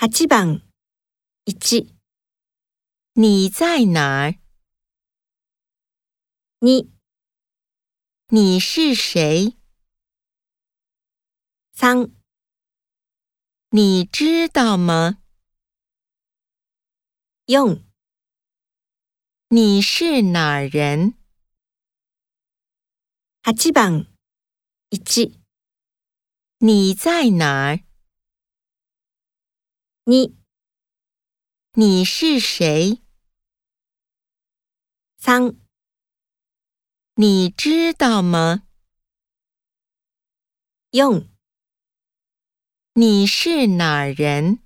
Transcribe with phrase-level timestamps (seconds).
[0.00, 0.62] 8番
[1.44, 1.98] 一、
[3.12, 4.40] 你在哪儿
[6.60, 6.88] ？2、
[8.28, 9.58] 你是谁？
[11.72, 12.10] 三、
[13.68, 15.18] 你知道吗？
[17.46, 17.84] 四、
[19.48, 21.12] 你是哪儿人？
[23.42, 24.06] 八番
[24.88, 25.42] 一、
[26.56, 27.89] 你在哪儿？
[30.04, 30.34] 2、
[31.74, 33.02] 你是谁？
[35.18, 35.54] 三、
[37.16, 38.62] 你知道吗？
[40.92, 41.28] 用
[42.94, 44.60] 你是哪儿人？